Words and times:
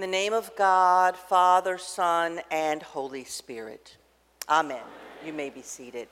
In 0.00 0.10
the 0.10 0.16
name 0.16 0.32
of 0.32 0.56
God, 0.56 1.14
Father, 1.14 1.76
Son, 1.76 2.40
and 2.50 2.82
Holy 2.82 3.22
Spirit. 3.22 3.98
Amen. 4.48 4.80
You 5.26 5.34
may 5.34 5.50
be 5.50 5.60
seated. 5.60 6.08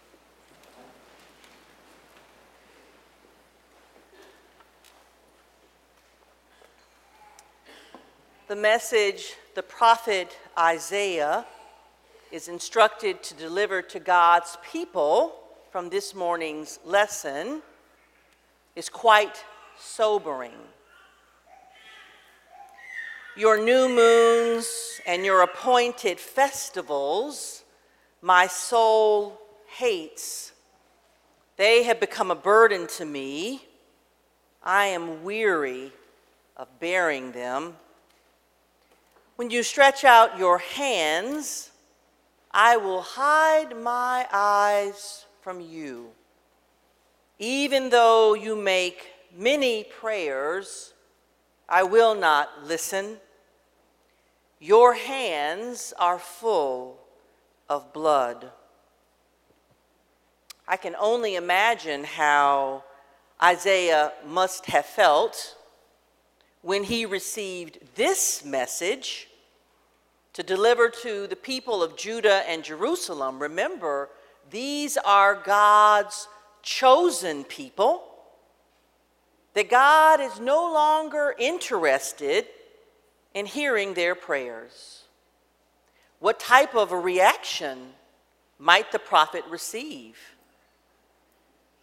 The 8.49 8.57
message 8.57 9.37
the 9.55 9.63
prophet 9.63 10.37
Isaiah 10.59 11.47
is 12.31 12.49
instructed 12.49 13.23
to 13.23 13.35
deliver 13.37 13.81
to 13.81 13.99
God's 13.99 14.59
people 14.71 15.33
from 15.73 15.89
this 15.89 16.15
morning's 16.15 16.79
lesson 16.85 17.63
is 18.77 18.91
quite 18.91 19.43
sobering. 19.79 20.53
Your 23.39 23.57
new 23.57 23.89
moons 23.89 25.01
and 25.07 25.25
your 25.25 25.43
appointed 25.43 26.19
festivals, 26.19 27.63
my 28.21 28.49
soul 28.49 29.41
hates. 29.69 30.51
They 31.57 31.85
have 31.85 32.01
become 32.01 32.33
a 32.33 32.35
burden 32.35 32.89
to 32.97 33.05
me. 33.05 33.65
I 34.61 34.87
am 34.87 35.23
weary 35.23 35.93
of 36.57 36.67
bearing 36.81 37.31
them. 37.31 37.77
When 39.37 39.51
you 39.51 39.63
stretch 39.63 40.03
out 40.03 40.37
your 40.37 40.59
hands, 40.59 41.71
I 42.51 42.77
will 42.77 43.03
hide 43.03 43.81
my 43.81 44.27
eyes 44.33 45.27
from 45.43 45.61
you. 45.61 46.09
Even 47.39 47.91
though 47.91 48.35
you 48.35 48.57
make 48.57 49.13
many 49.33 49.85
prayers, 49.85 50.93
I 51.69 51.85
will 51.85 52.17
not 52.17 52.65
listen. 52.65 53.19
Your 54.61 54.95
hands 54.95 55.93
are 55.99 56.19
full 56.19 56.99
of 57.69 57.93
blood. 57.93 58.51
I 60.67 60.77
can 60.77 60.97
only 60.99 61.37
imagine 61.37 62.05
how 62.05 62.85
Isaiah 63.43 64.13
must 64.27 64.67
have 64.67 64.85
felt 64.85 65.57
when 66.63 66.85
he 66.85 67.07
received 67.07 67.79
this 67.95 68.45
message 68.45 69.29
to 70.33 70.43
deliver 70.43 70.89
to 70.89 71.27
the 71.27 71.37
people 71.37 71.83
of 71.83 71.97
Judah 71.97 72.43
and 72.49 72.65
Jerusalem. 72.65 73.39
Remember, 73.41 74.09
these 74.51 74.97
are 74.99 75.35
God's 75.35 76.29
chosen 76.63 77.45
people. 77.45 78.03
That 79.55 79.71
God 79.71 80.21
is 80.21 80.39
no 80.39 80.73
longer 80.73 81.35
interested 81.39 82.47
in 83.39 83.47
hearing 83.47 83.95
their 83.95 84.17
prayers. 84.17 85.05
What 86.19 86.41
type 86.41 86.75
of 86.75 86.91
a 86.91 86.99
reaction 86.99 87.91
might 88.59 88.91
the 88.91 88.99
prophet 88.99 89.45
receive? 89.49 90.19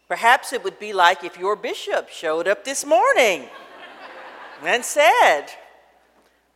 Perhaps 0.09 0.52
it 0.52 0.66
would 0.66 0.78
be 0.80 0.91
like 0.91 1.24
if 1.24 1.40
your 1.40 1.56
bishop 1.56 2.09
showed 2.09 2.46
up 2.46 2.66
this 2.66 2.85
morning 2.85 3.47
and 4.63 4.84
said, 4.84 5.46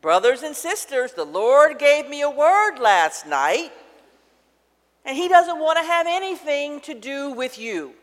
Brothers 0.02 0.44
and 0.44 0.54
sisters, 0.54 1.14
the 1.14 1.24
Lord 1.24 1.80
gave 1.80 2.10
me 2.10 2.22
a 2.22 2.30
word 2.30 2.78
last 2.78 3.26
night, 3.26 3.72
and 5.06 5.16
He 5.16 5.30
doesn't 5.30 5.60
want 5.60 5.78
to 5.78 5.84
have 5.86 6.08
anything 6.10 6.82
to 6.82 6.94
do 6.94 7.32
with 7.32 7.58
you. 7.58 7.94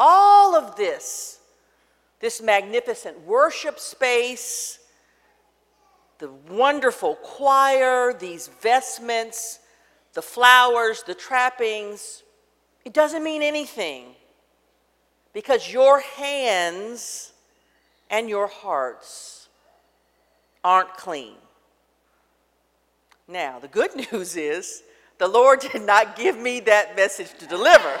All 0.00 0.56
of 0.56 0.74
this, 0.74 1.38
this 2.18 2.42
magnificent 2.42 3.20
worship 3.24 3.78
space, 3.78 4.80
the 6.22 6.30
wonderful 6.54 7.16
choir, 7.16 8.12
these 8.12 8.48
vestments, 8.60 9.58
the 10.12 10.22
flowers, 10.22 11.02
the 11.02 11.16
trappings, 11.16 12.22
it 12.84 12.92
doesn't 12.92 13.24
mean 13.24 13.42
anything 13.42 14.14
because 15.32 15.72
your 15.72 15.98
hands 15.98 17.32
and 18.08 18.28
your 18.28 18.46
hearts 18.46 19.48
aren't 20.62 20.94
clean. 20.94 21.34
Now, 23.26 23.58
the 23.58 23.66
good 23.66 23.90
news 24.12 24.36
is 24.36 24.84
the 25.18 25.26
Lord 25.26 25.58
did 25.58 25.82
not 25.82 26.14
give 26.14 26.38
me 26.38 26.60
that 26.60 26.94
message 26.94 27.36
to 27.40 27.46
deliver. 27.46 27.98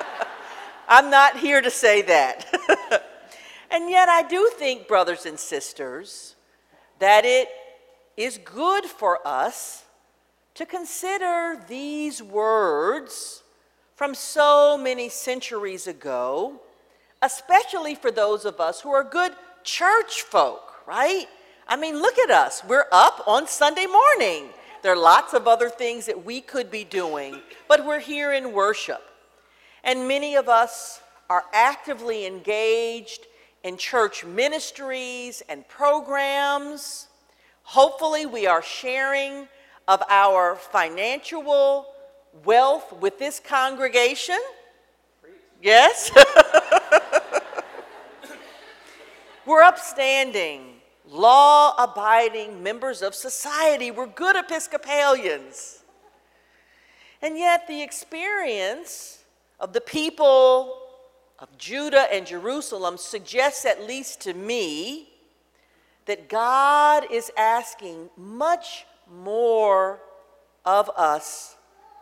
I'm 0.88 1.10
not 1.10 1.36
here 1.36 1.60
to 1.60 1.70
say 1.70 2.02
that. 2.02 2.46
and 3.72 3.90
yet, 3.90 4.08
I 4.08 4.22
do 4.22 4.52
think, 4.56 4.86
brothers 4.86 5.26
and 5.26 5.36
sisters, 5.36 6.36
that 7.00 7.24
it 7.24 7.48
is 8.16 8.38
good 8.38 8.84
for 8.84 9.18
us 9.26 9.84
to 10.54 10.64
consider 10.64 11.60
these 11.68 12.22
words 12.22 13.42
from 13.96 14.14
so 14.14 14.78
many 14.78 15.08
centuries 15.08 15.86
ago 15.86 16.60
especially 17.22 17.94
for 17.94 18.10
those 18.10 18.44
of 18.44 18.60
us 18.60 18.80
who 18.80 18.90
are 18.90 19.04
good 19.04 19.32
church 19.62 20.22
folk, 20.22 20.74
right? 20.86 21.26
I 21.68 21.76
mean, 21.76 22.00
look 22.00 22.18
at 22.18 22.30
us. 22.30 22.62
We're 22.66 22.86
up 22.90 23.22
on 23.26 23.46
Sunday 23.46 23.86
morning. 23.86 24.48
There 24.82 24.92
are 24.92 24.98
lots 24.98 25.34
of 25.34 25.46
other 25.46 25.68
things 25.68 26.06
that 26.06 26.24
we 26.24 26.40
could 26.40 26.70
be 26.70 26.84
doing, 26.84 27.40
but 27.68 27.84
we're 27.84 28.00
here 28.00 28.32
in 28.32 28.52
worship. 28.52 29.02
And 29.84 30.08
many 30.08 30.34
of 30.34 30.48
us 30.48 31.00
are 31.28 31.44
actively 31.52 32.26
engaged 32.26 33.26
in 33.62 33.76
church 33.76 34.24
ministries 34.24 35.42
and 35.48 35.66
programs. 35.68 37.08
Hopefully, 37.62 38.26
we 38.26 38.46
are 38.46 38.62
sharing 38.62 39.48
of 39.86 40.02
our 40.08 40.56
financial 40.56 41.86
wealth 42.44 42.92
with 42.94 43.18
this 43.18 43.40
congregation. 43.40 44.38
Yes? 45.62 46.10
We're 49.46 49.62
upstanding, 49.62 50.76
law 51.08 51.74
abiding 51.76 52.62
members 52.62 53.02
of 53.02 53.14
society. 53.14 53.90
We're 53.90 54.06
good 54.06 54.36
Episcopalians. 54.36 55.82
And 57.20 57.36
yet, 57.36 57.66
the 57.66 57.82
experience 57.82 59.24
of 59.58 59.72
the 59.72 59.80
people 59.80 60.89
of 61.40 61.56
Judah 61.56 62.06
and 62.12 62.26
Jerusalem 62.26 62.98
suggests, 62.98 63.64
at 63.64 63.86
least 63.86 64.20
to 64.22 64.34
me, 64.34 65.08
that 66.04 66.28
God 66.28 67.06
is 67.10 67.32
asking 67.36 68.10
much 68.16 68.84
more 69.10 70.00
of 70.64 70.90
us 70.90 71.56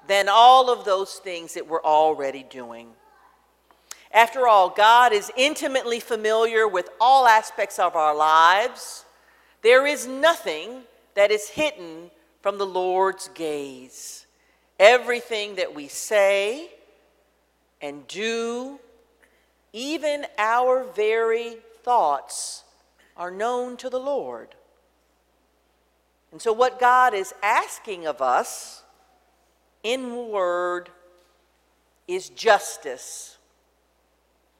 than 0.08 0.28
all 0.28 0.70
of 0.70 0.84
those 0.84 1.14
things 1.14 1.54
that 1.54 1.68
we're 1.68 1.82
already 1.82 2.42
doing. 2.42 2.88
After 4.12 4.48
all, 4.48 4.70
God 4.70 5.12
is 5.12 5.30
intimately 5.36 6.00
familiar 6.00 6.66
with 6.66 6.88
all 7.00 7.26
aspects 7.26 7.78
of 7.78 7.94
our 7.94 8.16
lives. 8.16 9.04
There 9.62 9.86
is 9.86 10.06
nothing 10.06 10.82
that 11.14 11.30
is 11.30 11.50
hidden 11.50 12.10
from 12.40 12.58
the 12.58 12.66
Lord's 12.66 13.28
gaze. 13.34 14.26
Everything 14.80 15.56
that 15.56 15.74
we 15.74 15.88
say 15.88 16.70
and 17.80 18.06
do, 18.08 18.80
even 19.72 20.26
our 20.38 20.84
very 20.84 21.56
thoughts, 21.82 22.64
are 23.16 23.30
known 23.30 23.76
to 23.78 23.90
the 23.90 23.98
Lord. 23.98 24.48
And 26.30 26.40
so, 26.40 26.52
what 26.52 26.78
God 26.78 27.14
is 27.14 27.34
asking 27.42 28.06
of 28.06 28.22
us 28.22 28.82
in 29.82 30.28
word 30.28 30.90
is 32.06 32.28
justice 32.28 33.38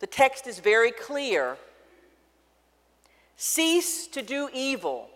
the 0.00 0.06
text 0.06 0.46
is 0.46 0.60
very 0.60 0.92
clear. 0.92 1.56
Cease 3.36 4.06
to 4.08 4.22
do 4.22 4.48
evil, 4.52 5.08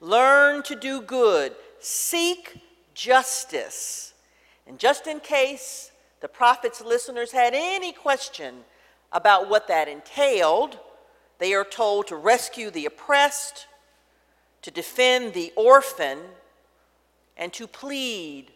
learn 0.00 0.62
to 0.64 0.76
do 0.76 1.00
good, 1.00 1.54
seek 1.80 2.60
justice. 2.94 4.14
And 4.66 4.78
just 4.78 5.06
in 5.06 5.20
case 5.20 5.90
the 6.20 6.28
prophet's 6.28 6.80
listeners 6.80 7.32
had 7.32 7.52
any 7.54 7.92
question 7.92 8.54
about 9.14 9.48
what 9.48 9.68
that 9.68 9.88
entailed, 9.88 10.78
they 11.38 11.54
are 11.54 11.64
told 11.64 12.08
to 12.08 12.16
rescue 12.16 12.70
the 12.70 12.84
oppressed, 12.84 13.68
to 14.62 14.70
defend 14.70 15.32
the 15.32 15.52
orphan, 15.56 16.18
and 17.36 17.52
to 17.52 17.66
plead 17.66 18.50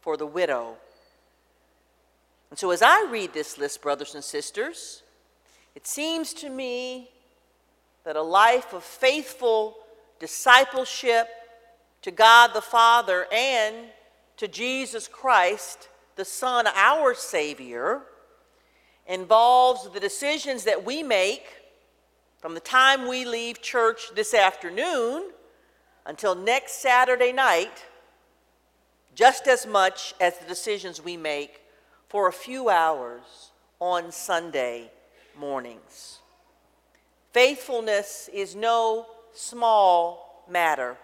for 0.00 0.16
the 0.16 0.26
widow. 0.26 0.76
And 2.50 2.58
so, 2.58 2.70
as 2.70 2.82
I 2.82 3.06
read 3.10 3.34
this 3.34 3.58
list, 3.58 3.82
brothers 3.82 4.14
and 4.14 4.22
sisters, 4.22 5.02
it 5.74 5.86
seems 5.86 6.32
to 6.34 6.48
me 6.48 7.10
that 8.04 8.16
a 8.16 8.22
life 8.22 8.72
of 8.72 8.84
faithful 8.84 9.76
discipleship 10.20 11.28
to 12.02 12.10
God 12.12 12.52
the 12.54 12.62
Father 12.62 13.26
and 13.32 13.74
to 14.36 14.46
Jesus 14.46 15.08
Christ, 15.08 15.88
the 16.14 16.24
Son, 16.24 16.66
our 16.68 17.14
Savior, 17.14 18.02
involves 19.08 19.88
the 19.90 20.00
decisions 20.00 20.64
that 20.64 20.84
we 20.84 21.02
make 21.02 21.46
from 22.40 22.54
the 22.54 22.60
time 22.60 23.08
we 23.08 23.24
leave 23.24 23.60
church 23.62 24.10
this 24.14 24.34
afternoon 24.34 25.30
until 26.06 26.34
next 26.34 26.80
Saturday 26.80 27.32
night 27.32 27.84
just 29.16 29.48
as 29.48 29.66
much 29.66 30.14
as 30.20 30.38
the 30.38 30.46
decisions 30.46 31.02
we 31.02 31.16
make 31.16 31.62
for 32.08 32.28
a 32.28 32.32
few 32.32 32.68
hours 32.68 33.50
on 33.80 34.12
Sunday 34.12 34.90
mornings. 35.36 36.18
Faithfulness 37.32 38.30
is 38.32 38.54
no 38.54 39.06
small 39.32 40.44
matter. 40.48 40.96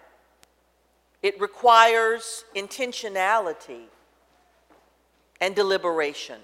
It 1.21 1.39
requires 1.41 2.45
intentionality 2.55 3.85
and 5.41 5.55
deliberation. 5.55 6.39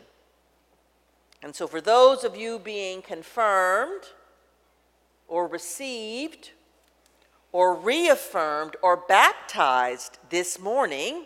And 1.42 1.56
so, 1.56 1.68
for 1.68 1.80
those 1.80 2.24
of 2.24 2.36
you 2.36 2.60
being 2.60 3.02
confirmed 3.02 4.04
or 5.28 5.48
received 5.48 6.52
or 7.52 7.76
reaffirmed 7.76 8.76
or 8.82 8.98
baptized 8.98 10.18
this 10.30 10.60
morning, 10.60 11.26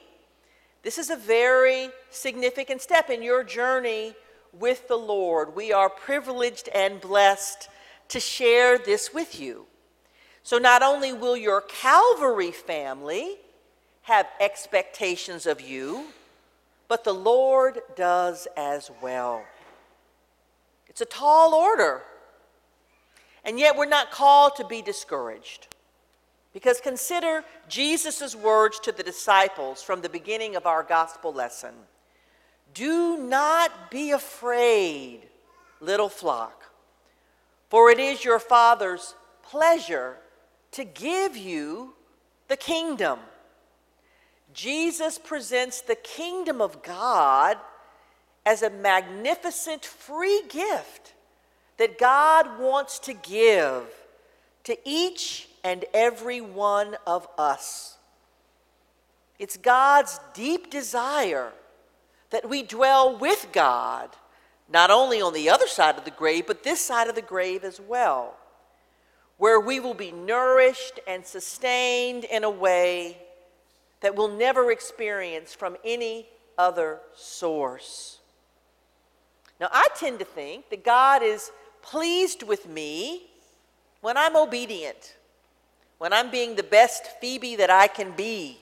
this 0.83 0.98
is 0.98 1.10
a 1.10 1.15
very 1.15 1.89
significant 2.12 2.81
step 2.81 3.10
in 3.10 3.24
your 3.24 3.44
journey 3.44 4.13
with 4.51 4.88
the 4.88 4.98
Lord. 4.98 5.56
We 5.56 5.74
are 5.74 5.89
privileged 5.89 6.69
and 6.69 7.01
blessed 7.01 7.69
to 8.10 8.19
share 8.19 8.77
this 8.77 9.13
with 9.13 9.39
you. 9.39 9.65
So, 10.44 10.57
not 10.57 10.83
only 10.83 11.13
will 11.13 11.38
your 11.38 11.62
Calvary 11.62 12.51
family 12.51 13.38
have 14.04 14.27
expectations 14.39 15.45
of 15.45 15.62
you, 15.62 16.07
but 16.88 17.04
the 17.04 17.13
Lord 17.13 17.80
does 17.95 18.48
as 18.56 18.92
well. 19.01 19.44
It's 20.93 21.01
a 21.01 21.05
tall 21.05 21.55
order. 21.55 22.03
And 23.43 23.59
yet, 23.59 23.75
we're 23.75 23.85
not 23.85 24.11
called 24.11 24.55
to 24.57 24.65
be 24.65 24.81
discouraged. 24.81 25.67
Because 26.53 26.79
consider 26.79 27.43
Jesus' 27.67 28.35
words 28.35 28.79
to 28.81 28.91
the 28.91 29.01
disciples 29.01 29.81
from 29.81 30.01
the 30.01 30.09
beginning 30.09 30.55
of 30.55 30.67
our 30.67 30.83
gospel 30.83 31.33
lesson 31.33 31.73
Do 32.75 33.17
not 33.17 33.89
be 33.89 34.11
afraid, 34.11 35.21
little 35.81 36.09
flock, 36.09 36.71
for 37.69 37.89
it 37.89 37.97
is 37.97 38.23
your 38.23 38.39
Father's 38.39 39.15
pleasure 39.41 40.17
to 40.73 40.83
give 40.83 41.35
you 41.35 41.95
the 42.49 42.57
kingdom. 42.57 43.19
Jesus 44.53 45.17
presents 45.17 45.81
the 45.81 45.95
kingdom 45.95 46.61
of 46.61 46.83
God 46.83 47.57
as 48.45 48.61
a 48.61 48.69
magnificent 48.69 49.85
free 49.85 50.43
gift 50.49 51.13
that 51.77 51.97
God 51.97 52.59
wants 52.59 52.99
to 52.99 53.13
give 53.13 53.85
to 54.65 54.77
each 54.85 55.47
and 55.63 55.85
every 55.93 56.41
one 56.41 56.95
of 57.07 57.27
us. 57.37 57.97
It's 59.39 59.57
God's 59.57 60.19
deep 60.33 60.69
desire 60.69 61.51
that 62.29 62.47
we 62.47 62.63
dwell 62.63 63.17
with 63.17 63.47
God, 63.51 64.09
not 64.71 64.89
only 64.89 65.21
on 65.21 65.33
the 65.33 65.49
other 65.49 65.67
side 65.67 65.97
of 65.97 66.05
the 66.05 66.11
grave, 66.11 66.47
but 66.47 66.63
this 66.63 66.81
side 66.81 67.07
of 67.07 67.15
the 67.15 67.21
grave 67.21 67.63
as 67.63 67.79
well, 67.79 68.35
where 69.37 69.59
we 69.59 69.79
will 69.79 69.93
be 69.93 70.11
nourished 70.11 70.99
and 71.07 71.25
sustained 71.25 72.23
in 72.23 72.43
a 72.43 72.49
way 72.49 73.17
that 74.01 74.15
we'll 74.15 74.35
never 74.35 74.71
experience 74.71 75.53
from 75.53 75.77
any 75.83 76.27
other 76.57 76.99
source. 77.15 78.19
Now, 79.59 79.69
I 79.71 79.88
tend 79.95 80.19
to 80.19 80.25
think 80.25 80.69
that 80.69 80.83
God 80.83 81.23
is 81.23 81.51
pleased 81.81 82.44
with 82.44 82.67
me 82.67 83.23
when 84.01 84.17
I'm 84.17 84.35
obedient 84.35 85.15
when 86.03 86.11
I'm 86.11 86.29
being 86.29 86.57
the 86.57 86.63
best 86.63 87.07
Phoebe 87.21 87.55
that 87.55 87.69
I 87.69 87.88
can 87.88 88.11
be, 88.11 88.57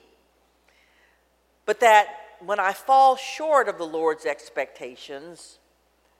but 1.66 1.80
that 1.80 2.06
when 2.38 2.60
I 2.60 2.72
fall 2.72 3.16
short 3.16 3.68
of 3.68 3.78
the 3.78 3.84
Lord's 3.84 4.26
expectations, 4.26 5.58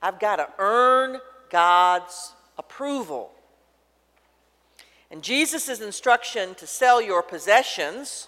I've 0.03 0.19
got 0.19 0.37
to 0.37 0.49
earn 0.59 1.21
God's 1.49 2.33
approval. 2.59 3.31
And 5.13 5.23
Jesus' 5.23 5.81
instruction 5.81 6.57
to 6.57 6.67
sell 6.67 7.01
your 7.01 7.23
possessions 7.23 8.27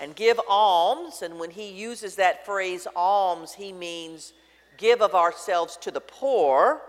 and 0.00 0.14
give 0.14 0.38
alms, 0.48 1.22
and 1.22 1.40
when 1.40 1.50
he 1.50 1.68
uses 1.68 2.14
that 2.14 2.46
phrase 2.46 2.86
alms, 2.94 3.54
he 3.54 3.72
means 3.72 4.32
give 4.80 5.00
of 5.00 5.14
ourselves 5.14 5.76
to 5.76 5.92
the 5.92 6.00
poor, 6.00 6.80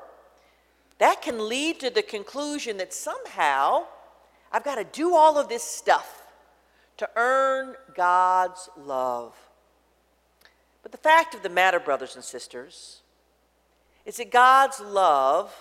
that 0.97 1.21
can 1.21 1.47
lead 1.47 1.79
to 1.81 1.89
the 1.89 2.01
conclusion 2.01 2.77
that 2.77 2.93
somehow 2.93 3.83
I've 4.51 4.63
got 4.63 4.75
to 4.75 4.83
do 4.83 5.15
all 5.15 5.37
of 5.37 5.49
this 5.49 5.63
stuff 5.63 6.23
to 6.97 7.09
earn 7.15 7.75
God's 7.95 8.69
love. 8.77 9.35
But 10.83 10.91
the 10.91 10.97
fact 10.97 11.35
of 11.35 11.43
the 11.43 11.49
matter, 11.49 11.79
brothers 11.79 12.15
and 12.15 12.23
sisters, 12.23 13.01
is 14.05 14.17
that 14.17 14.31
God's 14.31 14.79
love 14.79 15.53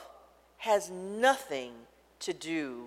has 0.59 0.91
nothing 0.91 1.73
to 2.21 2.33
do 2.33 2.85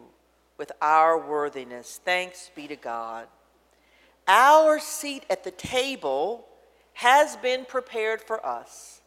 with 0.57 0.71
our 0.81 1.17
worthiness. 1.17 1.99
Thanks 2.03 2.49
be 2.55 2.67
to 2.67 2.75
God. 2.75 3.27
Our 4.27 4.79
seat 4.79 5.25
at 5.29 5.43
the 5.43 5.51
table 5.51 6.47
has 6.93 7.35
been 7.37 7.65
prepared 7.65 8.21
for 8.21 8.45
us 8.45 9.01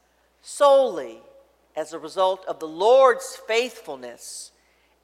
solely 0.49 1.19
as 1.75 1.93
a 1.93 1.99
result 1.99 2.45
of 2.47 2.61
the 2.61 2.69
Lord's 2.69 3.37
faithfulness 3.49 4.53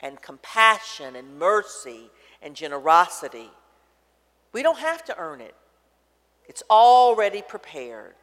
and 0.01 0.23
compassion 0.23 1.17
and 1.17 1.37
mercy 1.37 2.13
and 2.41 2.55
generosity. 2.55 3.51
We 4.53 4.63
don't 4.63 4.79
have 4.79 5.05
to 5.07 5.19
earn 5.19 5.41
it, 5.41 5.57
it's 6.49 6.63
already 6.71 7.43
prepared. 7.43 8.15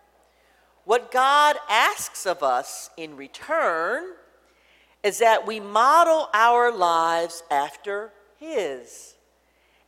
What 0.85 1.11
God 1.11 1.57
asks 1.69 2.25
of 2.25 2.41
us 2.41 2.89
in 2.95 3.17
return 3.17 4.13
is 5.03 5.19
that 5.19 5.45
we 5.45 5.59
model 5.59 6.29
our 6.33 6.71
lives 6.71 7.43
after 7.51 8.13
His, 8.39 9.15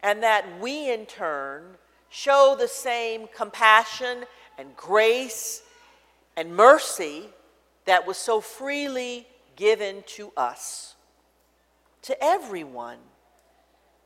and 0.04 0.22
that 0.22 0.60
we 0.60 0.92
in 0.92 1.06
turn 1.06 1.78
show 2.10 2.58
the 2.60 2.68
same 2.68 3.30
compassion 3.34 4.26
and 4.58 4.76
grace 4.76 5.64
and 6.36 6.56
mercy 6.56 7.26
that 7.86 8.06
was 8.08 8.18
so 8.18 8.42
freely 8.42 9.28
given 9.56 10.04
to 10.08 10.32
us 10.38 10.96
to 12.04 12.24
everyone, 12.24 12.98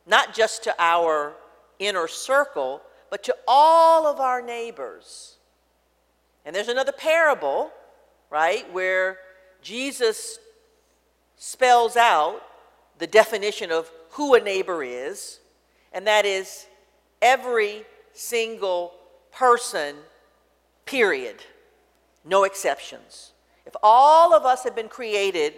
not 0.06 0.34
just 0.34 0.64
to 0.64 0.76
our 0.78 1.34
inner 1.80 2.08
circle, 2.08 2.82
but 3.10 3.24
to 3.24 3.36
all 3.48 4.06
of 4.06 4.20
our 4.20 4.42
neighbors. 4.42 5.38
And 6.46 6.56
there's 6.56 6.68
another 6.68 6.92
parable, 6.92 7.72
right, 8.30 8.72
where 8.74 9.18
Jesus 9.62 10.40
spells 11.38 11.96
out 11.96 12.42
the 12.98 13.08
definition 13.08 13.72
of 13.72 13.90
who 14.12 14.36
a 14.36 14.40
neighbor 14.40 14.84
is, 14.84 15.40
and 15.92 16.08
that 16.08 16.26
is 16.26 16.68
every 17.22 17.86
single 18.14 18.94
person, 19.32 19.96
period. 20.86 21.44
No 22.26 22.44
exceptions. 22.44 23.32
If 23.66 23.76
all 23.82 24.34
of 24.34 24.46
us 24.46 24.64
have 24.64 24.76
been 24.76 24.90
created 24.90 25.54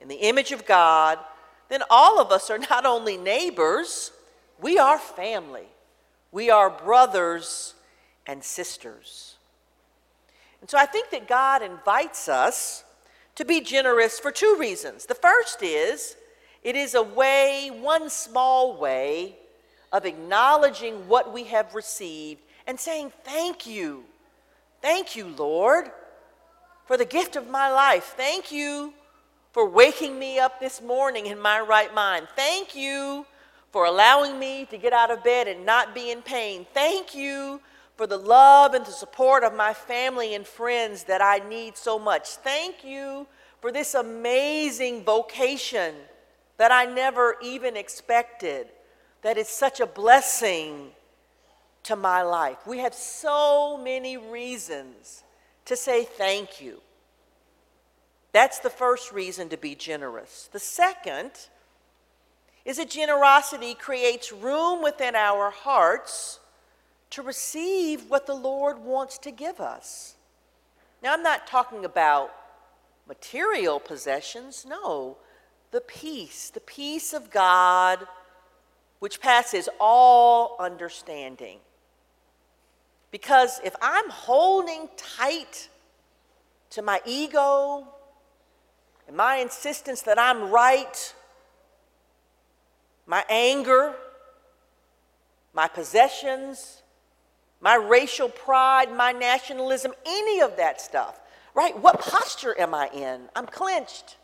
in 0.00 0.08
the 0.08 0.16
image 0.16 0.50
of 0.50 0.66
God, 0.66 1.18
then 1.68 1.82
all 1.90 2.20
of 2.20 2.32
us 2.32 2.50
are 2.50 2.58
not 2.58 2.86
only 2.86 3.16
neighbors, 3.16 4.10
we 4.60 4.78
are 4.78 4.98
family. 4.98 5.66
We 6.32 6.50
are 6.50 6.70
brothers 6.70 7.74
and 8.26 8.42
sisters. 8.42 9.36
And 10.60 10.68
so 10.68 10.78
I 10.78 10.86
think 10.86 11.10
that 11.10 11.28
God 11.28 11.62
invites 11.62 12.28
us 12.28 12.84
to 13.36 13.44
be 13.44 13.60
generous 13.60 14.18
for 14.18 14.30
two 14.30 14.56
reasons. 14.58 15.06
The 15.06 15.14
first 15.14 15.62
is 15.62 16.16
it 16.62 16.76
is 16.76 16.94
a 16.94 17.02
way, 17.02 17.70
one 17.72 18.10
small 18.10 18.76
way, 18.76 19.36
of 19.92 20.04
acknowledging 20.04 21.08
what 21.08 21.32
we 21.32 21.44
have 21.44 21.74
received 21.74 22.42
and 22.66 22.78
saying, 22.78 23.12
Thank 23.24 23.66
you. 23.66 24.04
Thank 24.82 25.14
you, 25.14 25.28
Lord, 25.28 25.90
for 26.86 26.96
the 26.96 27.04
gift 27.04 27.36
of 27.36 27.48
my 27.48 27.70
life. 27.70 28.14
Thank 28.16 28.50
you 28.50 28.94
for 29.52 29.68
waking 29.68 30.18
me 30.18 30.38
up 30.38 30.60
this 30.60 30.80
morning 30.80 31.26
in 31.26 31.38
my 31.38 31.60
right 31.60 31.94
mind. 31.94 32.28
Thank 32.34 32.74
you 32.74 33.26
for 33.72 33.84
allowing 33.84 34.38
me 34.38 34.66
to 34.70 34.78
get 34.78 34.92
out 34.92 35.10
of 35.10 35.22
bed 35.22 35.48
and 35.48 35.66
not 35.66 35.94
be 35.94 36.10
in 36.10 36.22
pain. 36.22 36.66
Thank 36.72 37.14
you 37.14 37.60
for 37.96 38.06
the 38.06 38.16
love 38.16 38.74
and 38.74 38.86
the 38.86 38.90
support 38.90 39.44
of 39.44 39.54
my 39.54 39.74
family 39.74 40.34
and 40.34 40.46
friends 40.46 41.04
that 41.04 41.20
I 41.20 41.46
need 41.48 41.76
so 41.76 41.98
much. 41.98 42.28
Thank 42.36 42.82
you 42.82 43.26
for 43.60 43.70
this 43.70 43.94
amazing 43.94 45.04
vocation 45.04 45.94
that 46.56 46.72
I 46.72 46.86
never 46.86 47.36
even 47.42 47.76
expected, 47.76 48.68
that 49.22 49.36
is 49.36 49.48
such 49.48 49.80
a 49.80 49.86
blessing 49.86 50.90
to 51.84 51.96
my 51.96 52.22
life. 52.22 52.58
We 52.66 52.78
have 52.78 52.94
so 52.94 53.78
many 53.82 54.16
reasons 54.16 55.22
to 55.64 55.76
say 55.76 56.04
thank 56.04 56.60
you. 56.60 56.80
That's 58.32 58.60
the 58.60 58.70
first 58.70 59.12
reason 59.12 59.48
to 59.48 59.56
be 59.56 59.74
generous. 59.74 60.48
The 60.52 60.58
second 60.58 61.32
is 62.64 62.76
that 62.76 62.90
generosity 62.90 63.74
creates 63.74 64.32
room 64.32 64.82
within 64.82 65.16
our 65.16 65.50
hearts 65.50 66.38
to 67.10 67.22
receive 67.22 68.08
what 68.08 68.26
the 68.26 68.34
Lord 68.34 68.78
wants 68.78 69.18
to 69.18 69.30
give 69.30 69.60
us. 69.60 70.14
Now, 71.02 71.14
I'm 71.14 71.22
not 71.22 71.46
talking 71.46 71.84
about 71.84 72.30
material 73.08 73.80
possessions, 73.80 74.64
no, 74.68 75.16
the 75.72 75.80
peace, 75.80 76.50
the 76.50 76.60
peace 76.60 77.12
of 77.12 77.30
God 77.30 78.06
which 79.00 79.20
passes 79.20 79.68
all 79.80 80.56
understanding. 80.60 81.58
Because 83.10 83.60
if 83.64 83.74
I'm 83.82 84.08
holding 84.08 84.88
tight 84.96 85.68
to 86.70 86.82
my 86.82 87.00
ego 87.04 87.86
and 89.08 89.16
my 89.16 89.36
insistence 89.36 90.02
that 90.02 90.18
I'm 90.18 90.50
right, 90.50 91.14
my 93.06 93.24
anger, 93.28 93.94
my 95.52 95.66
possessions, 95.66 96.82
my 97.60 97.74
racial 97.74 98.28
pride, 98.28 98.94
my 98.94 99.12
nationalism, 99.12 99.92
any 100.06 100.40
of 100.40 100.56
that 100.56 100.80
stuff, 100.80 101.20
right? 101.54 101.76
What 101.78 102.00
posture 102.00 102.58
am 102.58 102.74
I 102.74 102.88
in? 102.94 103.22
I'm 103.34 103.46
clenched. 103.46 104.16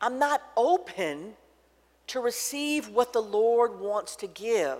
I'm 0.00 0.18
not 0.18 0.42
open 0.56 1.34
to 2.06 2.20
receive 2.20 2.88
what 2.88 3.12
the 3.12 3.20
Lord 3.20 3.78
wants 3.78 4.16
to 4.16 4.26
give. 4.26 4.78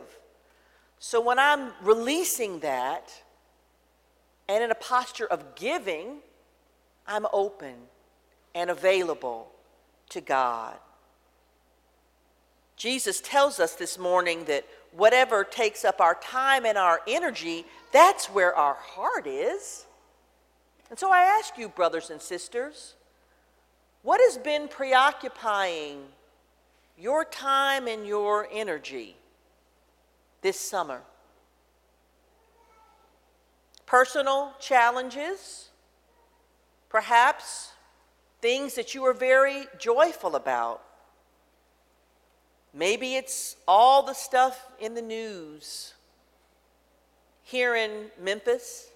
So 1.03 1.19
when 1.19 1.39
I'm 1.39 1.73
releasing 1.83 2.61
that 2.61 3.11
and 4.49 4.63
in 4.63 4.71
a 4.71 4.75
posture 4.75 5.27
of 5.27 5.55
giving, 5.55 6.19
I'm 7.07 7.27
open 7.33 7.75
and 8.55 8.69
available 8.69 9.51
to 10.11 10.21
God. 10.21 10.77
Jesus 12.77 13.21
tells 13.23 13.59
us 13.59 13.75
this 13.75 13.99
morning 13.99 14.45
that 14.45 14.67
whatever 14.93 15.43
takes 15.43 15.87
up 15.87 16.03
our 16.03 16.17
time 16.17 16.67
and 16.67 16.77
our 16.77 17.01
energy, 17.09 17.65
that's 17.93 18.27
where 18.27 18.55
our 18.55 18.75
heart 18.75 19.27
is. 19.27 19.87
And 20.91 20.99
so 20.99 21.11
I 21.11 21.23
ask 21.23 21.57
you, 21.57 21.71
brothers 21.71 22.11
and 22.11 22.21
sisters, 22.21 22.95
what 24.03 24.21
has 24.21 24.37
been 24.37 24.69
preoccupying 24.69 26.01
your 26.99 27.25
time 27.25 27.89
and 27.89 28.07
your 28.07 28.49
energy 28.53 29.17
this 30.43 30.59
summer? 30.59 31.03
Personal 33.87 34.55
challenges, 34.61 35.71
perhaps 36.89 37.73
things 38.41 38.75
that 38.75 38.95
you 38.95 39.05
are 39.05 39.13
very 39.13 39.65
joyful 39.79 40.37
about. 40.37 40.83
Maybe 42.73 43.17
it's 43.17 43.57
all 43.67 44.03
the 44.03 44.15
stuff 44.15 44.69
in 44.79 44.95
the 44.95 45.03
news 45.03 45.95
here 47.43 47.75
in 47.75 48.07
Memphis 48.21 48.91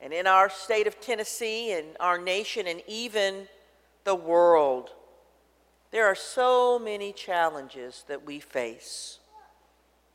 and 0.00 0.12
in 0.12 0.26
our 0.26 0.50
state 0.50 0.86
of 0.86 1.00
Tennessee 1.00 1.72
and 1.72 1.86
our 1.98 2.18
nation 2.18 2.66
and 2.66 2.82
even 2.86 3.48
the 4.04 4.14
world. 4.14 4.90
There 5.90 6.04
are 6.04 6.14
so 6.14 6.78
many 6.78 7.12
challenges 7.12 8.04
that 8.08 8.26
we 8.26 8.40
face. 8.40 9.20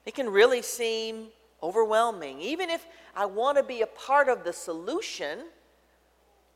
It 0.06 0.16
can 0.16 0.30
really 0.30 0.62
seem 0.62 1.28
overwhelming. 1.62 2.40
Even 2.42 2.70
if 2.70 2.86
I 3.16 3.26
want 3.26 3.58
to 3.58 3.64
be 3.64 3.82
a 3.82 3.88
part 3.88 4.28
of 4.30 4.44
the 4.44 4.54
solution, 4.54 5.40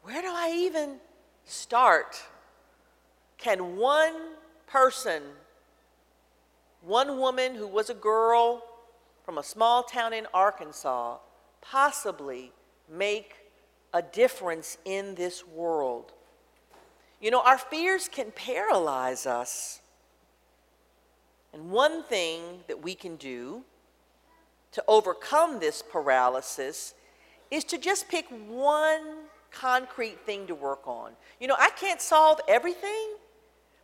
where 0.02 0.22
do 0.22 0.30
I 0.32 0.52
even 0.56 0.98
start? 1.46 2.22
Can 3.38 3.78
one 3.78 4.14
person, 4.68 5.22
one 6.82 7.20
woman 7.20 7.56
who 7.56 7.68
was 7.68 7.90
a 7.90 7.94
girl 7.94 8.64
from 9.24 9.38
a 9.38 9.44
small 9.44 9.84
town 9.84 10.14
in 10.14 10.28
Arkansas, 10.34 11.18
possibly 11.62 12.52
make 12.90 13.36
a 13.94 14.02
difference 14.02 14.78
in 14.86 15.16
this 15.16 15.46
world? 15.46 16.14
You 17.22 17.32
know, 17.32 17.42
our 17.42 17.58
fears 17.58 18.08
can 18.08 18.32
paralyze 18.32 19.26
us. 19.26 19.82
And 21.56 21.72
one 21.72 22.04
thing 22.04 22.42
that 22.68 22.84
we 22.84 22.96
can 22.96 23.16
do 23.16 23.64
to 24.74 24.84
overcome 24.90 25.62
this 25.62 25.82
paralysis 25.82 26.94
is 27.50 27.64
to 27.64 27.78
just 27.78 28.10
pick 28.10 28.26
one 28.46 29.20
concrete 29.52 30.20
thing 30.26 30.48
to 30.48 30.54
work 30.54 30.86
on. 30.86 31.14
You 31.40 31.48
know, 31.48 31.56
I 31.58 31.70
can't 31.70 32.02
solve 32.02 32.42
everything, 32.50 33.16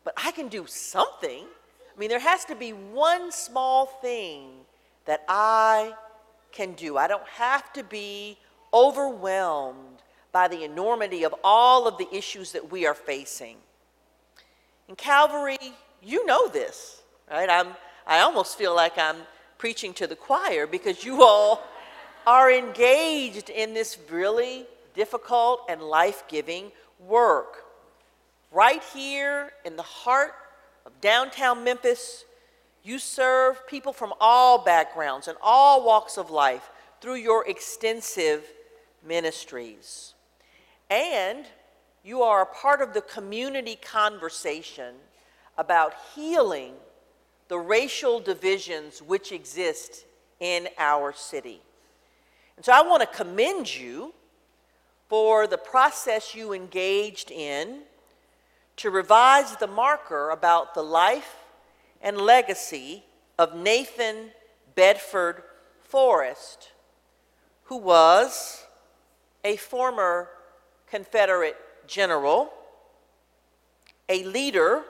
but 0.04 0.14
I 0.18 0.32
can 0.32 0.50
do 0.50 0.68
something. 0.68 1.46
I 1.46 2.00
mean, 2.00 2.10
there 2.10 2.20
has 2.20 2.44
to 2.46 2.56
be 2.56 2.72
one 2.72 3.32
small 3.32 3.86
thing 3.86 4.50
that 5.06 5.24
I 5.30 5.94
can 6.52 6.74
do. 6.74 6.98
I 6.98 7.08
don't 7.08 7.28
have 7.30 7.72
to 7.72 7.84
be 7.86 8.38
overwhelmed 8.74 10.04
by 10.34 10.50
the 10.50 10.66
enormity 10.66 11.24
of 11.24 11.34
all 11.42 11.88
of 11.88 11.98
the 11.98 12.14
issues 12.14 12.52
that 12.52 12.70
we 12.70 12.86
are 12.86 12.94
facing. 12.94 13.56
In 14.90 14.98
Calvary, 14.98 15.58
you 16.02 16.26
know 16.26 16.50
this, 16.50 17.01
right? 17.32 17.50
I'm, 17.50 17.70
I 18.06 18.20
almost 18.20 18.58
feel 18.58 18.76
like 18.76 18.98
I'm 18.98 19.18
preaching 19.58 19.94
to 19.96 20.08
the 20.08 20.16
choir 20.16 20.68
because 20.68 21.04
you 21.04 21.24
all 21.24 21.64
are 22.28 22.52
engaged 22.52 23.50
in 23.50 23.74
this 23.74 23.98
really 24.10 24.66
difficult 24.94 25.66
and 25.70 25.82
life 25.82 26.24
giving 26.28 26.72
work. 27.00 27.64
Right 28.52 28.84
here 28.94 29.54
in 29.64 29.78
the 29.78 29.84
heart 29.84 30.34
of 30.86 31.00
downtown 31.00 31.64
Memphis, 31.64 32.26
you 32.84 33.00
serve 33.00 33.66
people 33.66 33.94
from 33.94 34.14
all 34.20 34.64
backgrounds 34.64 35.28
and 35.28 35.38
all 35.42 35.86
walks 35.86 36.18
of 36.18 36.30
life 36.30 36.70
through 37.00 37.16
your 37.16 37.48
extensive 37.48 38.44
ministries. 39.08 40.16
And 40.90 41.46
you 42.04 42.24
are 42.24 42.42
a 42.42 42.46
part 42.46 42.82
of 42.82 42.94
the 42.94 43.02
community 43.02 43.78
conversation 43.82 44.96
about 45.58 45.94
healing 46.14 46.74
the 47.52 47.60
racial 47.60 48.22
divisions 48.22 49.02
which 49.02 49.34
exist 49.34 50.06
in 50.40 50.70
our 50.78 51.12
city. 51.12 51.60
And 52.56 52.64
so 52.64 52.72
I 52.72 52.82
want 52.82 53.02
to 53.02 53.08
commend 53.08 53.76
you 53.76 54.14
for 55.10 55.48
the 55.48 55.58
process 55.58 56.34
you 56.34 56.54
engaged 56.54 57.30
in 57.30 57.80
to 58.78 58.90
revise 58.90 59.58
the 59.58 59.68
marker 59.68 60.30
about 60.30 60.74
the 60.74 60.82
life 60.82 61.36
and 62.02 62.16
legacy 62.22 63.04
of 63.38 63.54
Nathan 63.54 64.30
Bedford 64.76 65.44
Forrest, 65.84 66.70
who 67.66 67.76
was 67.76 68.66
a 69.44 69.58
former 69.58 70.30
Confederate 70.90 71.58
general, 71.86 72.54
a 74.08 74.24
leader 74.24 74.84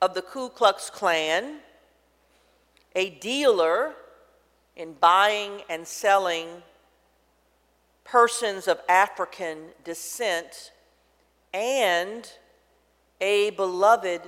of 0.00 0.14
the 0.14 0.22
Ku 0.22 0.50
Klux 0.50 0.88
Klan, 0.88 1.56
a 2.94 3.10
dealer 3.10 3.94
in 4.76 4.94
buying 4.94 5.62
and 5.68 5.86
selling 5.86 6.48
persons 8.04 8.66
of 8.66 8.80
African 8.88 9.58
descent, 9.84 10.72
and 11.52 12.30
a 13.20 13.50
beloved 13.50 14.22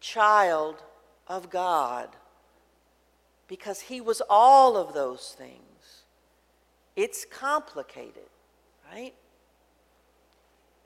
child 0.00 0.82
of 1.26 1.48
God. 1.48 2.08
Because 3.48 3.80
he 3.80 4.00
was 4.00 4.20
all 4.28 4.76
of 4.76 4.92
those 4.92 5.34
things. 5.38 6.02
It's 6.94 7.24
complicated, 7.24 8.28
right? 8.92 9.14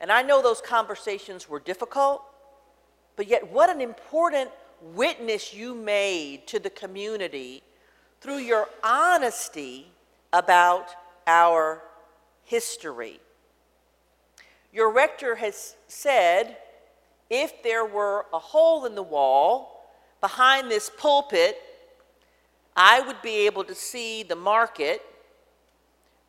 And 0.01 0.13
I 0.13 0.23
know 0.23 0.43
those 0.43 0.61
conversations 0.61 1.49
were 1.49 1.61
difficult, 1.61 2.23
but 3.17 3.27
yet, 3.27 3.51
what 3.51 3.71
an 3.71 3.81
important 3.81 4.51
witness 4.81 5.55
you 5.55 5.75
made 5.75 6.47
to 6.49 6.59
the 6.59 6.71
community 6.71 7.63
through 8.21 8.39
your 8.39 8.69
honesty 8.83 9.91
about 10.33 10.89
our 11.27 11.83
history. 12.45 13.21
Your 14.73 14.93
rector 14.93 15.37
has 15.37 15.77
said 15.89 16.57
if 17.29 17.63
there 17.63 17.85
were 17.85 18.27
a 18.33 18.39
hole 18.39 18.87
in 18.87 18.95
the 18.95 19.03
wall 19.03 19.89
behind 20.21 20.71
this 20.71 20.91
pulpit, 20.99 21.57
I 22.77 23.01
would 23.01 23.23
be 23.23 23.47
able 23.47 23.65
to 23.65 23.75
see 23.75 24.23
the 24.23 24.37
market 24.37 25.03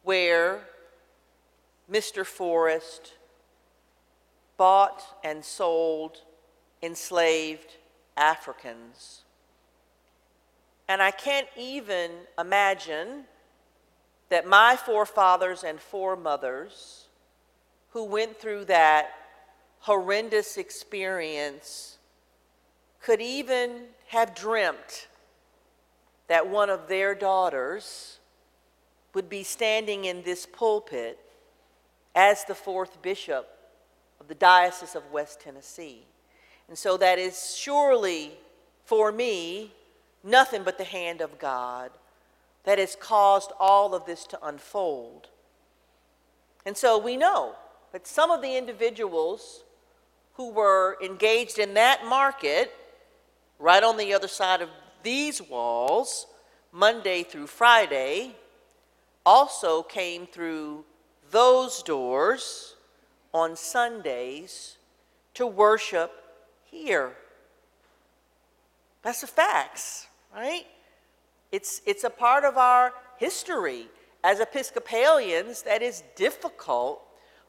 where 0.04 0.62
Mr. 1.92 2.26
Forrest 2.26 3.14
bought 4.58 5.04
and 5.24 5.44
sold 5.44 6.22
enslaved 6.82 7.78
Africans. 8.18 9.22
And 10.88 11.02
I 11.02 11.12
can't 11.12 11.48
even 11.58 12.12
imagine 12.38 13.26
that 14.30 14.48
my 14.48 14.76
forefathers 14.76 15.64
and 15.64 15.80
foremothers 15.80 17.08
who 17.92 18.06
went 18.06 18.38
through 18.38 18.66
that 18.66 19.12
horrendous 19.80 20.58
experience 20.58 21.98
could 23.02 23.22
even 23.22 23.84
have 24.08 24.36
dreamt 24.36 25.08
that 26.28 26.48
one 26.48 26.70
of 26.70 26.88
their 26.88 27.14
daughters 27.16 28.20
would 29.14 29.30
be 29.30 29.44
standing 29.44 30.06
in 30.06 30.24
this 30.24 30.46
pulpit 30.46 31.20
as 32.16 32.46
the 32.46 32.56
fourth 32.56 33.02
bishop 33.02 33.50
of 34.20 34.28
the 34.28 34.36
Diocese 34.36 34.96
of 34.96 35.12
West 35.12 35.42
Tennessee. 35.42 36.06
And 36.72 36.78
so 36.78 36.96
that 36.96 37.20
is 37.20 37.54
surely 37.54 38.32
for 38.86 39.12
me 39.12 39.74
nothing 40.24 40.64
but 40.64 40.78
the 40.78 40.86
hand 40.86 41.20
of 41.20 41.38
God 41.38 41.92
that 42.64 42.80
has 42.80 42.96
caused 42.96 43.52
all 43.60 43.94
of 43.94 44.06
this 44.06 44.26
to 44.28 44.40
unfold. 44.42 45.28
And 46.66 46.78
so 46.78 46.98
we 46.98 47.18
know 47.18 47.56
that 47.92 48.08
some 48.08 48.32
of 48.32 48.42
the 48.42 48.56
individuals 48.56 49.66
who 50.36 50.50
were 50.50 50.98
engaged 51.04 51.60
in 51.60 51.74
that 51.74 52.06
market, 52.06 52.72
right 53.60 53.84
on 53.84 53.98
the 53.98 54.14
other 54.14 54.30
side 54.30 54.62
of 54.62 54.70
these 55.04 55.42
walls, 55.42 56.26
Monday 56.72 57.24
through 57.24 57.48
Friday, 57.48 58.34
also 59.26 59.84
came 59.84 60.26
through 60.26 60.86
those 61.32 61.84
doors 61.84 62.78
on 63.34 63.58
Sundays 63.58 64.78
to 65.34 65.46
worship 65.46 66.21
here. 66.72 67.12
That's 69.04 69.22
the 69.22 69.28
facts, 69.28 70.08
right? 70.34 70.66
It's, 71.52 71.82
it's 71.86 72.04
a 72.04 72.10
part 72.10 72.46
of 72.46 72.58
our 72.58 72.94
history 73.18 73.88
as 74.24 74.40
Episcopalians 74.40 75.64
that 75.64 75.82
is 75.82 76.04
difficult 76.16 77.02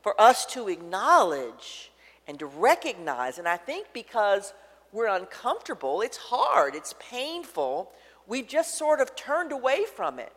for 0.02 0.20
us 0.20 0.44
to 0.46 0.68
acknowledge 0.68 1.92
and 2.26 2.38
to 2.38 2.46
recognize. 2.46 3.38
And 3.38 3.46
I 3.46 3.56
think 3.56 3.88
because 3.92 4.52
we're 4.92 5.08
uncomfortable, 5.08 6.00
it's 6.00 6.16
hard, 6.16 6.74
it's 6.74 6.94
painful, 6.98 7.92
we've 8.26 8.48
just 8.48 8.76
sort 8.76 9.00
of 9.00 9.14
turned 9.14 9.52
away 9.52 9.84
from 9.84 10.18
it. 10.18 10.32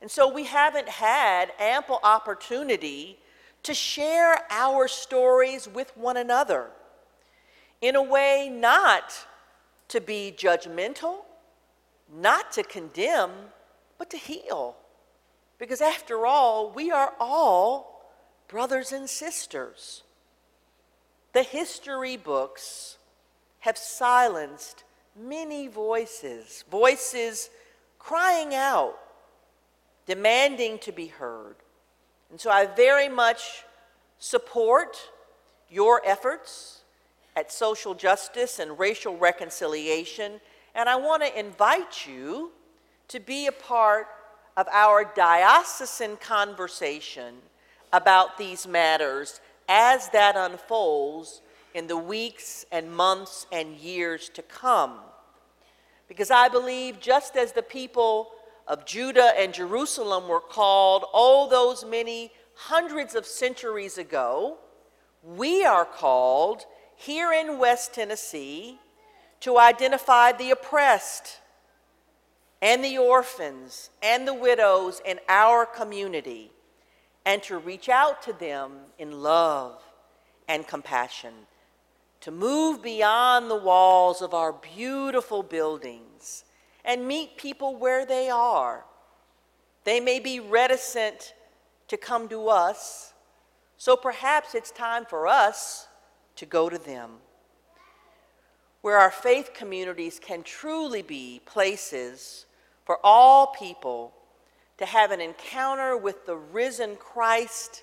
And 0.00 0.10
so 0.10 0.32
we 0.32 0.44
haven't 0.44 0.88
had 0.88 1.52
ample 1.58 1.98
opportunity 2.04 3.18
to 3.62 3.74
share 3.74 4.38
our 4.50 4.86
stories 4.86 5.66
with 5.66 5.96
one 5.96 6.18
another 6.18 6.68
in 7.84 7.96
a 7.96 8.02
way 8.02 8.48
not 8.50 9.26
to 9.88 10.00
be 10.00 10.34
judgmental, 10.34 11.16
not 12.10 12.50
to 12.50 12.62
condemn, 12.62 13.30
but 13.98 14.08
to 14.08 14.16
heal. 14.16 14.74
Because 15.58 15.82
after 15.82 16.24
all, 16.24 16.70
we 16.70 16.90
are 16.90 17.12
all 17.20 18.10
brothers 18.48 18.90
and 18.90 19.08
sisters. 19.08 20.02
The 21.34 21.42
history 21.42 22.16
books 22.16 22.96
have 23.58 23.76
silenced 23.76 24.84
many 25.14 25.68
voices, 25.68 26.64
voices 26.70 27.50
crying 27.98 28.54
out, 28.54 28.98
demanding 30.06 30.78
to 30.78 30.90
be 30.90 31.08
heard. 31.08 31.56
And 32.30 32.40
so 32.40 32.50
I 32.50 32.64
very 32.64 33.10
much 33.10 33.62
support 34.18 34.96
your 35.68 36.00
efforts 36.02 36.73
at 37.36 37.52
social 37.52 37.94
justice 37.94 38.58
and 38.58 38.78
racial 38.78 39.16
reconciliation, 39.16 40.40
and 40.74 40.88
I 40.88 40.96
want 40.96 41.22
to 41.22 41.38
invite 41.38 42.06
you 42.06 42.52
to 43.08 43.20
be 43.20 43.46
a 43.46 43.52
part 43.52 44.06
of 44.56 44.68
our 44.72 45.04
diocesan 45.04 46.16
conversation 46.16 47.36
about 47.92 48.38
these 48.38 48.66
matters 48.66 49.40
as 49.68 50.08
that 50.10 50.36
unfolds 50.36 51.42
in 51.74 51.86
the 51.86 51.96
weeks 51.96 52.64
and 52.70 52.90
months 52.90 53.46
and 53.50 53.76
years 53.76 54.28
to 54.30 54.42
come. 54.42 54.98
Because 56.08 56.30
I 56.30 56.48
believe 56.48 57.00
just 57.00 57.36
as 57.36 57.52
the 57.52 57.62
people 57.62 58.30
of 58.68 58.86
Judah 58.86 59.32
and 59.36 59.52
Jerusalem 59.52 60.28
were 60.28 60.40
called 60.40 61.04
all 61.12 61.48
those 61.48 61.84
many 61.84 62.30
hundreds 62.54 63.14
of 63.14 63.26
centuries 63.26 63.98
ago, 63.98 64.58
we 65.22 65.64
are 65.64 65.84
called 65.84 66.66
here 67.04 67.32
in 67.32 67.58
West 67.58 67.92
Tennessee 67.92 68.78
to 69.40 69.58
identify 69.58 70.32
the 70.32 70.50
oppressed 70.50 71.40
and 72.62 72.82
the 72.82 72.96
orphans 72.96 73.90
and 74.02 74.26
the 74.26 74.32
widows 74.32 75.02
in 75.04 75.20
our 75.28 75.66
community 75.66 76.50
and 77.26 77.42
to 77.42 77.58
reach 77.58 77.90
out 77.90 78.22
to 78.22 78.32
them 78.32 78.72
in 78.98 79.22
love 79.22 79.82
and 80.48 80.66
compassion, 80.66 81.34
to 82.22 82.30
move 82.30 82.82
beyond 82.82 83.50
the 83.50 83.56
walls 83.56 84.22
of 84.22 84.32
our 84.32 84.54
beautiful 84.54 85.42
buildings 85.42 86.44
and 86.86 87.06
meet 87.06 87.36
people 87.36 87.76
where 87.76 88.06
they 88.06 88.30
are. 88.30 88.86
They 89.84 90.00
may 90.00 90.20
be 90.20 90.40
reticent 90.40 91.34
to 91.88 91.98
come 91.98 92.28
to 92.28 92.48
us, 92.48 93.12
so 93.76 93.94
perhaps 93.94 94.54
it's 94.54 94.70
time 94.70 95.04
for 95.04 95.26
us 95.26 95.86
to 96.36 96.46
go 96.46 96.68
to 96.68 96.78
them. 96.78 97.10
Where 98.80 98.98
our 98.98 99.10
faith 99.10 99.52
communities 99.54 100.18
can 100.18 100.42
truly 100.42 101.02
be 101.02 101.40
places 101.46 102.46
for 102.84 102.98
all 103.02 103.48
people 103.48 104.12
to 104.78 104.86
have 104.86 105.10
an 105.10 105.20
encounter 105.20 105.96
with 105.96 106.26
the 106.26 106.36
risen 106.36 106.96
Christ 106.96 107.82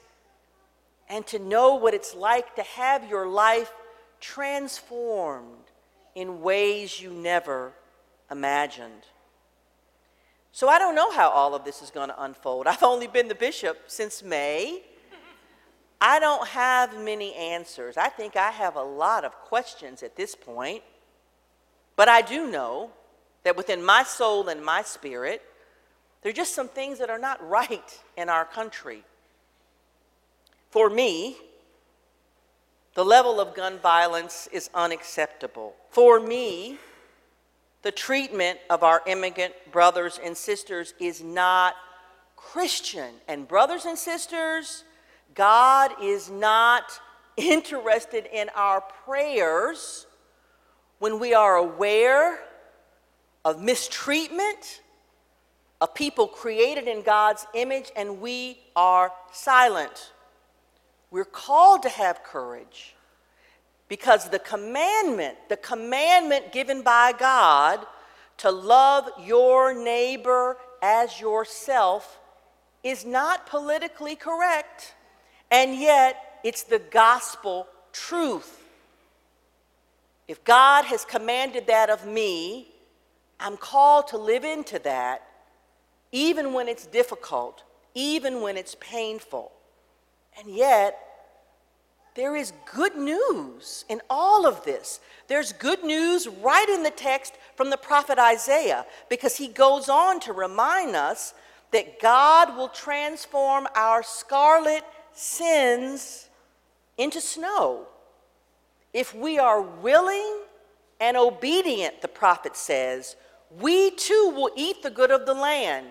and 1.10 1.26
to 1.28 1.40
know 1.40 1.76
what 1.76 1.94
it's 1.94 2.14
like 2.14 2.56
to 2.56 2.64
have 2.64 3.10
your 3.10 3.28
life 3.28 3.72
transformed 4.20 5.72
in 6.16 6.42
ways 6.42 7.02
you 7.02 7.12
never 7.12 7.74
imagined. 8.30 9.06
So 10.52 10.68
I 10.68 10.78
don't 10.78 10.96
know 10.96 11.12
how 11.12 11.30
all 11.30 11.56
of 11.56 11.64
this 11.64 11.82
is 11.82 11.92
going 11.92 12.10
to 12.10 12.24
unfold. 12.24 12.68
I've 12.68 12.84
only 12.84 13.08
been 13.08 13.28
the 13.28 13.36
bishop 13.36 13.84
since 13.88 14.22
May. 14.22 14.84
I 16.04 16.20
don't 16.20 16.48
have 16.48 17.00
many 17.00 17.36
answers. 17.36 17.96
I 17.96 18.10
think 18.10 18.36
I 18.36 18.50
have 18.50 18.76
a 18.76 18.82
lot 18.82 19.24
of 19.24 19.34
questions 19.34 20.02
at 20.02 20.16
this 20.16 20.34
point. 20.34 20.82
But 21.96 22.10
I 22.10 22.24
do 22.24 22.50
know 22.50 22.90
that 23.44 23.56
within 23.56 23.86
my 23.86 24.02
soul 24.02 24.48
and 24.48 24.66
my 24.66 24.82
spirit, 24.82 25.44
there 26.22 26.32
are 26.32 26.34
just 26.34 26.56
some 26.56 26.68
things 26.68 26.98
that 26.98 27.12
are 27.12 27.20
not 27.20 27.48
right 27.48 28.00
in 28.18 28.30
our 28.30 28.46
country. 28.46 29.04
For 30.72 30.90
me, 30.90 31.38
the 32.96 33.06
level 33.06 33.40
of 33.40 33.54
gun 33.54 33.78
violence 33.78 34.50
is 34.52 34.72
unacceptable. 34.74 35.76
For 35.92 36.20
me, 36.20 36.78
the 37.84 37.92
treatment 37.92 38.58
of 38.72 38.84
our 38.84 39.04
immigrant 39.06 39.54
brothers 39.72 40.20
and 40.24 40.36
sisters 40.36 40.96
is 41.00 41.22
not 41.22 41.76
Christian. 42.36 43.16
And, 43.28 43.48
brothers 43.48 43.86
and 43.86 43.98
sisters, 43.98 44.84
God 45.36 45.92
is 46.02 46.30
not 46.30 47.00
interested 47.38 48.28
in 48.32 48.50
our 48.56 48.82
prayers 48.82 50.06
when 51.00 51.20
we 51.20 51.34
are 51.34 51.56
aware 51.56 52.40
of 53.44 53.62
mistreatment 53.62 54.82
of 55.80 55.96
people 55.96 56.28
created 56.28 56.88
in 56.88 57.02
God's 57.02 57.46
image 57.56 57.92
and 57.96 58.22
we 58.22 58.60
are 58.76 59.12
silent. 59.32 60.12
We're 61.10 61.26
called 61.26 61.84
to 61.84 61.90
have 61.90 62.24
courage 62.24 62.96
because 63.88 64.30
the 64.30 64.40
commandment, 64.40 65.38
the 65.50 65.58
commandment 65.58 66.52
given 66.52 66.84
by 66.84 67.14
God 67.18 67.86
to 68.38 68.52
love 68.52 69.10
your 69.20 69.74
neighbor 69.74 70.58
as 70.82 71.20
yourself 71.20 72.20
is 72.84 73.06
not 73.06 73.46
politically 73.48 74.16
correct, 74.16 74.94
and 75.52 75.76
yet 75.76 76.40
it's 76.44 76.64
the 76.64 76.80
gospel 76.80 77.68
truth. 77.92 78.58
If 80.28 80.44
God 80.44 80.86
has 80.86 81.06
commanded 81.06 81.68
that 81.68 81.90
of 81.90 82.08
me, 82.08 82.70
I'm 83.40 83.58
called 83.58 84.08
to 84.08 84.18
live 84.18 84.44
into 84.44 84.80
that 84.80 85.28
even 86.12 86.54
when 86.54 86.68
it's 86.68 86.86
difficult, 86.86 87.64
even 87.94 88.42
when 88.42 88.58
it's 88.58 88.76
painful. 88.80 89.52
And 90.38 90.54
yet, 90.54 90.98
there 92.16 92.36
is 92.36 92.52
good 92.74 92.98
news 92.98 93.86
in 93.88 94.02
all 94.10 94.46
of 94.46 94.64
this. 94.66 95.00
There's 95.28 95.54
good 95.54 95.84
news 95.84 96.28
right 96.28 96.68
in 96.68 96.84
the 96.84 96.92
text 96.92 97.34
from 97.56 97.70
the 97.70 97.78
prophet 97.78 98.20
Isaiah 98.20 98.86
because 99.10 99.38
he 99.38 99.48
goes 99.48 99.88
on 99.88 100.20
to 100.22 100.34
remind 100.34 100.96
us 100.96 101.34
that 101.72 102.02
God 102.02 102.58
will 102.58 102.68
transform 102.68 103.68
our 103.76 104.04
scarlet 104.04 104.84
sins 105.14 106.30
into 106.98 107.22
snow. 107.22 107.88
If 108.94 109.16
we 109.16 109.40
are 109.40 109.62
willing 109.62 110.42
and 111.00 111.18
obedient, 111.18 112.02
the 112.02 112.08
prophet 112.08 112.56
says, 112.56 113.16
we 113.60 113.92
too 113.92 114.32
will 114.36 114.52
eat 114.56 114.84
the 114.84 114.90
good 114.90 115.12
of 115.12 115.26
the 115.26 115.34
land. 115.34 115.88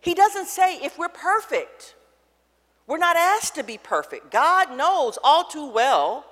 He 0.00 0.14
doesn't 0.14 0.46
say 0.46 0.76
if 0.76 0.98
we're 0.98 1.08
perfect. 1.08 1.94
We're 2.86 2.98
not 2.98 3.16
asked 3.16 3.54
to 3.56 3.62
be 3.62 3.78
perfect. 3.78 4.30
God 4.30 4.76
knows 4.76 5.18
all 5.22 5.44
too 5.44 5.70
well 5.70 6.24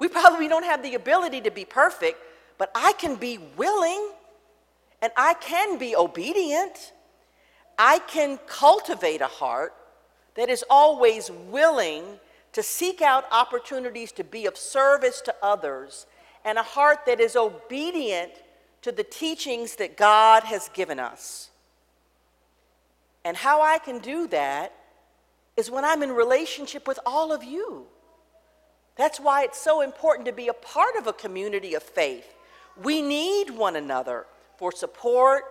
we 0.00 0.08
probably 0.08 0.48
don't 0.48 0.64
have 0.64 0.82
the 0.82 0.94
ability 0.94 1.42
to 1.42 1.50
be 1.50 1.64
perfect, 1.64 2.18
but 2.58 2.72
I 2.74 2.94
can 2.94 3.14
be 3.16 3.38
willing 3.56 4.10
and 5.02 5.12
I 5.14 5.34
can 5.34 5.78
be 5.78 5.94
obedient. 5.94 6.92
I 7.78 8.00
can 8.00 8.38
cultivate 8.46 9.20
a 9.20 9.26
heart 9.26 9.74
that 10.34 10.48
is 10.48 10.64
always 10.70 11.30
willing 11.30 12.04
to 12.52 12.62
seek 12.62 13.00
out 13.00 13.24
opportunities 13.30 14.12
to 14.12 14.24
be 14.24 14.46
of 14.46 14.56
service 14.56 15.20
to 15.22 15.34
others, 15.42 16.06
and 16.44 16.58
a 16.58 16.62
heart 16.62 17.06
that 17.06 17.20
is 17.20 17.36
obedient 17.36 18.32
to 18.82 18.90
the 18.90 19.04
teachings 19.04 19.76
that 19.76 19.96
God 19.96 20.44
has 20.44 20.68
given 20.70 20.98
us. 20.98 21.50
And 23.24 23.36
how 23.36 23.60
I 23.60 23.78
can 23.78 23.98
do 23.98 24.26
that 24.28 24.72
is 25.56 25.70
when 25.70 25.84
I'm 25.84 26.02
in 26.02 26.10
relationship 26.12 26.88
with 26.88 26.98
all 27.04 27.32
of 27.32 27.44
you. 27.44 27.86
That's 28.96 29.20
why 29.20 29.44
it's 29.44 29.60
so 29.60 29.82
important 29.82 30.26
to 30.26 30.32
be 30.32 30.48
a 30.48 30.54
part 30.54 30.96
of 30.96 31.06
a 31.06 31.12
community 31.12 31.74
of 31.74 31.82
faith. 31.82 32.34
We 32.82 33.02
need 33.02 33.50
one 33.50 33.76
another 33.76 34.26
for 34.58 34.72
support 34.72 35.44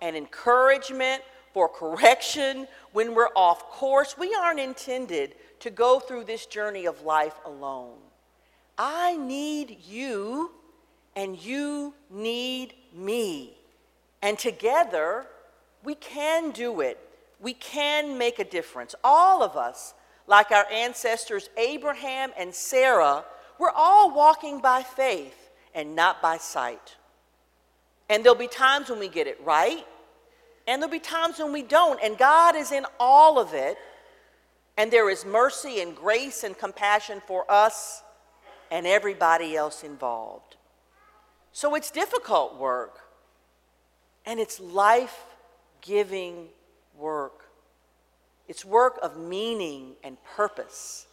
and 0.00 0.16
encouragement, 0.16 1.22
for 1.56 1.70
correction 1.70 2.68
when 2.92 3.14
we're 3.14 3.30
off 3.34 3.70
course. 3.70 4.18
We 4.18 4.34
aren't 4.34 4.60
intended 4.60 5.34
to 5.60 5.70
go 5.70 5.98
through 5.98 6.24
this 6.24 6.44
journey 6.44 6.84
of 6.84 7.00
life 7.00 7.32
alone. 7.46 7.96
I 8.76 9.16
need 9.16 9.78
you, 9.88 10.50
and 11.14 11.42
you 11.42 11.94
need 12.10 12.74
me. 12.94 13.56
And 14.20 14.38
together, 14.38 15.24
we 15.82 15.94
can 15.94 16.50
do 16.50 16.82
it. 16.82 16.98
We 17.40 17.54
can 17.54 18.18
make 18.18 18.38
a 18.38 18.44
difference. 18.44 18.94
All 19.02 19.42
of 19.42 19.56
us, 19.56 19.94
like 20.26 20.50
our 20.50 20.70
ancestors 20.70 21.48
Abraham 21.56 22.32
and 22.36 22.54
Sarah, 22.54 23.24
we're 23.58 23.70
all 23.70 24.14
walking 24.14 24.60
by 24.60 24.82
faith 24.82 25.48
and 25.74 25.96
not 25.96 26.20
by 26.20 26.36
sight. 26.36 26.96
And 28.10 28.22
there'll 28.22 28.36
be 28.36 28.46
times 28.46 28.90
when 28.90 28.98
we 28.98 29.08
get 29.08 29.26
it 29.26 29.40
right, 29.42 29.86
and 30.66 30.82
there'll 30.82 30.92
be 30.92 30.98
times 30.98 31.38
when 31.38 31.52
we 31.52 31.62
don't. 31.62 32.00
And 32.02 32.18
God 32.18 32.56
is 32.56 32.72
in 32.72 32.86
all 32.98 33.38
of 33.38 33.54
it. 33.54 33.78
And 34.76 34.90
there 34.90 35.08
is 35.08 35.24
mercy 35.24 35.80
and 35.80 35.96
grace 35.96 36.44
and 36.44 36.56
compassion 36.56 37.22
for 37.26 37.50
us 37.50 38.02
and 38.70 38.86
everybody 38.86 39.56
else 39.56 39.82
involved. 39.82 40.56
So 41.52 41.74
it's 41.74 41.90
difficult 41.90 42.58
work, 42.58 42.98
and 44.26 44.38
it's 44.38 44.60
life 44.60 45.24
giving 45.80 46.48
work. 46.98 47.46
It's 48.48 48.64
work 48.64 48.98
of 49.02 49.16
meaning 49.16 49.94
and 50.04 50.18
purpose. 50.36 51.06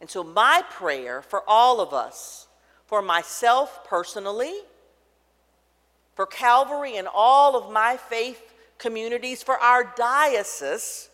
And 0.00 0.08
so, 0.08 0.24
my 0.24 0.64
prayer 0.70 1.20
for 1.20 1.42
all 1.46 1.80
of 1.80 1.92
us, 1.92 2.46
for 2.86 3.02
myself 3.02 3.84
personally, 3.84 4.54
for 6.14 6.24
Calvary 6.24 6.96
and 6.96 7.06
all 7.12 7.56
of 7.56 7.70
my 7.70 7.96
faith 7.96 8.51
communities, 8.82 9.42
for 9.42 9.58
our 9.58 9.94
diocese, 9.96 11.08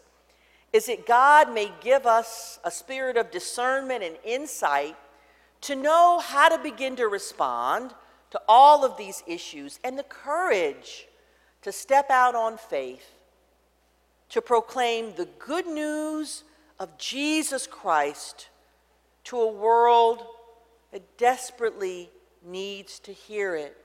is 0.73 0.87
that 0.87 1.07
God 1.07 1.53
may 1.55 1.71
give 1.81 2.07
us 2.07 2.59
a 2.65 2.71
spirit 2.71 3.17
of 3.17 3.31
discernment 3.31 4.03
and 4.03 4.17
insight 4.25 4.97
to 5.61 5.77
know 5.77 6.19
how 6.19 6.49
to 6.49 6.59
begin 6.59 6.97
to 6.97 7.07
respond 7.07 7.95
to 8.31 8.41
all 8.49 8.85
of 8.85 8.97
these 8.97 9.23
issues 9.27 9.79
and 9.85 9.99
the 9.99 10.03
courage 10.03 11.07
to 11.63 11.71
step 11.71 12.11
out 12.11 12.35
on 12.35 12.59
faith 12.59 13.15
to 14.31 14.43
proclaim 14.43 15.15
the 15.17 15.29
good 15.39 15.67
news 15.67 16.45
of 16.79 16.97
Jesus 16.99 17.67
Christ 17.67 18.49
to 19.25 19.41
a 19.41 19.53
world 19.53 20.25
that 20.93 21.17
desperately 21.17 22.11
needs 22.45 22.99
to 23.01 23.13
hear 23.13 23.55
it. 23.55 23.77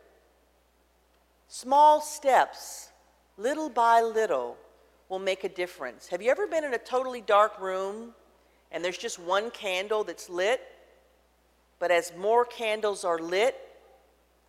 Small 1.48 2.02
steps, 2.02 2.90
little 3.38 3.70
by 3.70 4.02
little, 4.02 4.58
will 5.10 5.20
make 5.20 5.44
a 5.44 5.50
difference. 5.50 6.08
Have 6.08 6.22
you 6.22 6.32
ever 6.32 6.48
been 6.48 6.64
in 6.64 6.74
a 6.74 6.78
totally 6.80 7.22
dark 7.22 7.60
room 7.60 8.14
and 8.72 8.84
there's 8.84 8.98
just 8.98 9.20
one 9.20 9.52
candle 9.52 10.04
that's 10.04 10.30
lit? 10.30 10.62
But 11.80 11.92
as 11.92 12.14
more 12.18 12.46
candles 12.46 13.04
are 13.04 13.20
lit, 13.20 13.56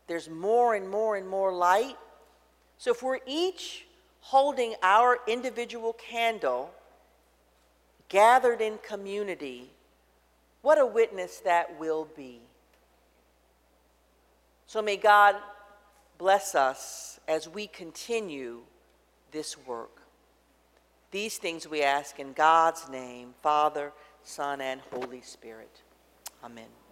there's 0.06 0.28
more 0.28 0.74
and 0.74 0.88
more 0.88 1.16
and 1.16 1.28
more 1.28 1.52
light. 1.52 1.96
So 2.78 2.92
if 2.92 3.02
we're 3.02 3.20
each 3.26 3.86
holding 4.20 4.74
our 4.82 5.18
individual 5.26 5.92
candle, 5.94 6.70
gathered 8.08 8.60
in 8.60 8.78
community, 8.78 9.70
what 10.62 10.78
a 10.80 10.86
witness 10.86 11.40
that 11.40 11.78
will 11.78 12.08
be. 12.16 12.40
So 14.66 14.80
may 14.80 14.96
God 14.96 15.36
bless 16.16 16.54
us 16.54 17.20
as 17.28 17.48
we 17.48 17.66
continue 17.66 18.60
this 19.34 19.58
work. 19.66 20.00
These 21.10 21.36
things 21.36 21.68
we 21.68 21.82
ask 21.82 22.18
in 22.18 22.32
God's 22.32 22.88
name, 22.88 23.34
Father, 23.42 23.92
Son, 24.22 24.62
and 24.62 24.80
Holy 24.92 25.20
Spirit. 25.20 25.82
Amen. 26.42 26.83